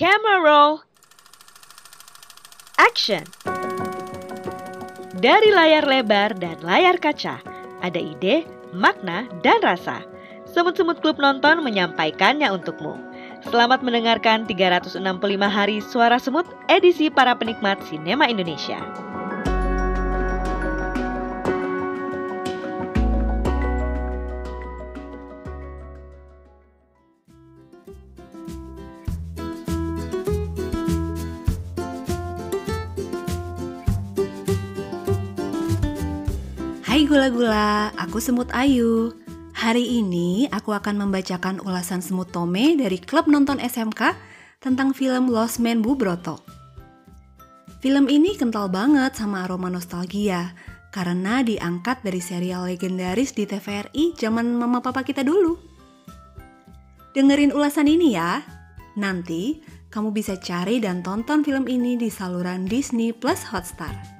[0.00, 0.80] Camera roll.
[2.80, 3.20] Action.
[5.20, 7.36] Dari layar lebar dan layar kaca,
[7.84, 10.00] ada ide, makna, dan rasa.
[10.48, 12.96] Semut-semut klub nonton menyampaikannya untukmu.
[13.44, 15.04] Selamat mendengarkan 365
[15.52, 18.80] hari suara semut edisi para penikmat sinema Indonesia.
[36.90, 39.14] Hai gula-gula, aku Semut Ayu.
[39.54, 44.18] Hari ini aku akan membacakan ulasan Semut Tome dari klub nonton SMK
[44.58, 46.42] tentang film Lost Man Bu Broto.
[47.78, 50.50] Film ini kental banget sama aroma nostalgia
[50.90, 55.62] karena diangkat dari serial legendaris di TVRI zaman mama papa kita dulu.
[57.14, 58.42] Dengerin ulasan ini ya.
[58.98, 59.62] Nanti
[59.94, 64.19] kamu bisa cari dan tonton film ini di saluran Disney Plus Hotstar.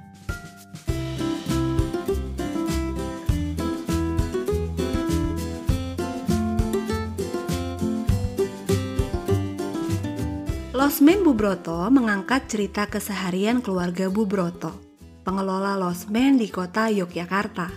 [10.81, 14.81] Losmen Bubroto mengangkat cerita keseharian keluarga Bubroto,
[15.21, 17.69] pengelola Losmen di kota Yogyakarta.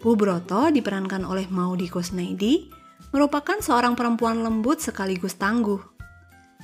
[0.00, 2.72] Bubroto diperankan oleh Maudi Kusnaidi,
[3.12, 5.84] merupakan seorang perempuan lembut sekaligus tangguh.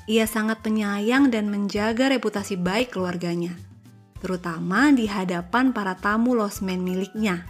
[0.09, 3.53] Ia sangat penyayang dan menjaga reputasi baik keluarganya,
[4.25, 7.45] terutama di hadapan para tamu Losmen miliknya.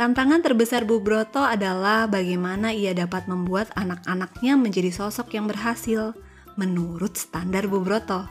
[0.00, 6.16] Tantangan terbesar Bubroto adalah bagaimana ia dapat membuat anak-anaknya menjadi sosok yang berhasil–
[6.58, 8.26] menurut standar Bu Broto.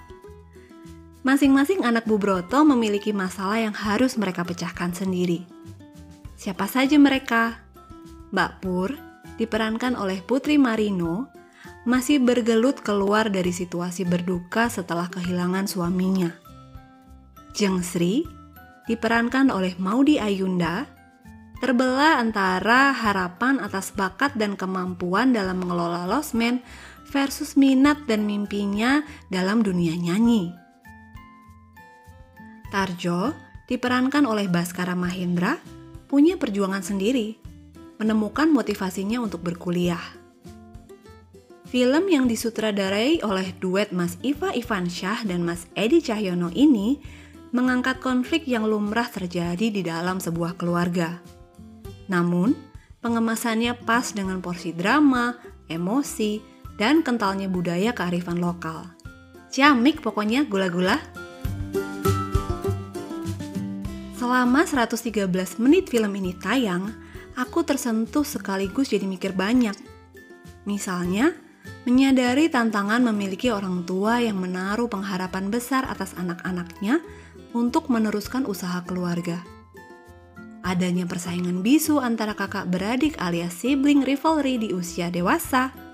[1.24, 5.48] Masing-masing anak Bu Broto memiliki masalah yang harus mereka pecahkan sendiri.
[6.36, 7.64] Siapa saja mereka?
[8.36, 8.92] Mbak Pur,
[9.40, 11.32] diperankan oleh Putri Marino,
[11.88, 16.36] masih bergelut keluar dari situasi berduka setelah kehilangan suaminya.
[17.56, 18.28] Jeng Sri,
[18.86, 20.86] diperankan oleh Maudi Ayunda,
[21.64, 26.62] terbelah antara harapan atas bakat dan kemampuan dalam mengelola losmen
[27.12, 30.52] versus minat dan mimpinya dalam dunia nyanyi.
[32.68, 33.32] Tarjo,
[33.72, 35.60] diperankan oleh Baskara Mahendra,
[36.12, 37.40] punya perjuangan sendiri,
[38.00, 40.02] menemukan motivasinya untuk berkuliah.
[41.68, 47.04] Film yang disutradarai oleh duet Mas Iva Ivansyah dan Mas Edi Cahyono ini
[47.52, 51.20] mengangkat konflik yang lumrah terjadi di dalam sebuah keluarga.
[52.08, 52.56] Namun,
[53.04, 55.36] pengemasannya pas dengan porsi drama,
[55.68, 58.88] emosi, dan kentalnya budaya kearifan lokal.
[59.50, 61.02] Ciamik pokoknya gula-gula.
[64.18, 66.94] Selama 113 menit film ini tayang,
[67.34, 69.74] aku tersentuh sekaligus jadi mikir banyak.
[70.70, 71.34] Misalnya,
[71.88, 77.02] menyadari tantangan memiliki orang tua yang menaruh pengharapan besar atas anak-anaknya
[77.56, 79.42] untuk meneruskan usaha keluarga.
[80.68, 85.87] Adanya persaingan bisu antara kakak beradik alias sibling rivalry di usia dewasa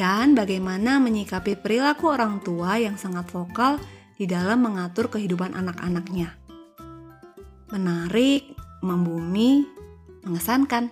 [0.00, 3.76] dan bagaimana menyikapi perilaku orang tua yang sangat vokal
[4.16, 6.40] di dalam mengatur kehidupan anak-anaknya.
[7.68, 9.68] Menarik, membumi,
[10.24, 10.88] mengesankan.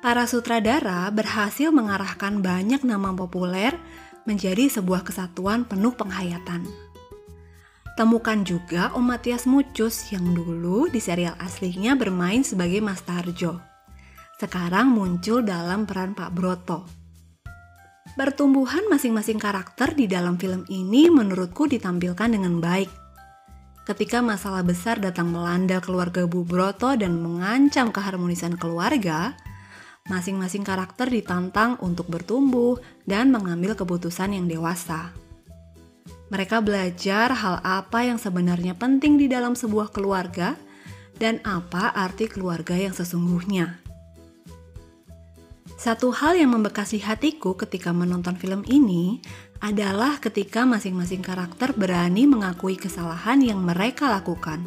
[0.00, 3.76] Para sutradara berhasil mengarahkan banyak nama populer
[4.24, 6.64] menjadi sebuah kesatuan penuh penghayatan.
[7.92, 13.60] Temukan juga Om Matias Mucus yang dulu di serial aslinya bermain sebagai Mas Tarjo.
[14.40, 17.07] Sekarang muncul dalam peran Pak Broto
[18.18, 22.90] Pertumbuhan masing-masing karakter di dalam film ini menurutku ditampilkan dengan baik.
[23.86, 29.38] Ketika masalah besar datang melanda keluarga Bu Broto dan mengancam keharmonisan keluarga,
[30.10, 35.14] masing-masing karakter ditantang untuk bertumbuh dan mengambil keputusan yang dewasa.
[36.34, 40.58] Mereka belajar hal apa yang sebenarnya penting di dalam sebuah keluarga
[41.22, 43.87] dan apa arti keluarga yang sesungguhnya.
[45.78, 49.22] Satu hal yang membekas di hatiku ketika menonton film ini
[49.62, 54.66] adalah ketika masing-masing karakter berani mengakui kesalahan yang mereka lakukan.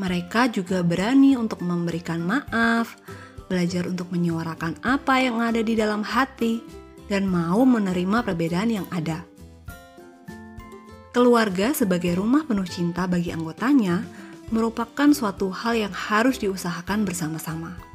[0.00, 2.96] Mereka juga berani untuk memberikan maaf,
[3.52, 6.64] belajar untuk menyuarakan apa yang ada di dalam hati,
[7.12, 9.20] dan mau menerima perbedaan yang ada.
[11.12, 14.00] Keluarga sebagai rumah penuh cinta bagi anggotanya
[14.48, 17.89] merupakan suatu hal yang harus diusahakan bersama-sama.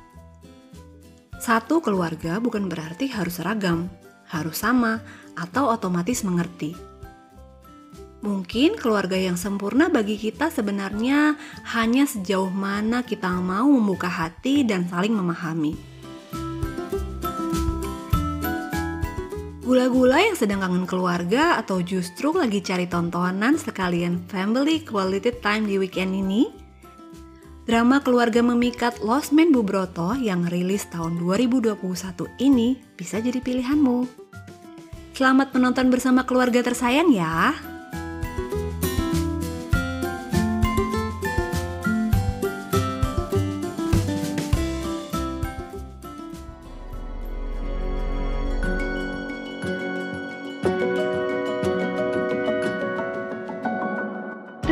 [1.40, 3.92] Satu keluarga bukan berarti harus seragam,
[4.32, 5.04] harus sama,
[5.36, 6.96] atau otomatis mengerti.
[8.26, 11.38] Mungkin keluarga yang sempurna bagi kita sebenarnya
[11.78, 15.78] hanya sejauh mana kita mau membuka hati dan saling memahami.
[19.62, 25.82] Gula-gula yang sedang kangen keluarga atau justru lagi cari tontonan sekalian family quality time di
[25.82, 26.65] weekend ini?
[27.66, 31.82] Drama keluarga memikat Lost Man Bubroto yang rilis tahun 2021
[32.38, 34.06] ini bisa jadi pilihanmu.
[35.18, 37.58] Selamat menonton bersama keluarga tersayang ya!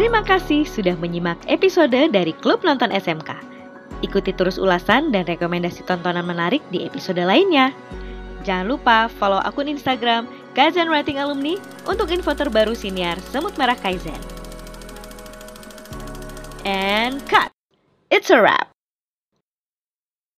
[0.03, 3.39] Terima kasih sudah menyimak episode dari Klub Nonton SMK.
[4.03, 7.71] Ikuti terus ulasan dan rekomendasi tontonan menarik di episode lainnya.
[8.43, 10.27] Jangan lupa follow akun Instagram
[10.59, 11.55] Kaizen Writing Alumni
[11.87, 14.19] untuk info terbaru siniar Semut Merah Kaizen.
[16.67, 17.55] And cut!
[18.11, 18.72] It's a wrap!